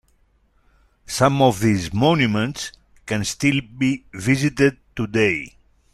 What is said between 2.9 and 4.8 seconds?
can still be visited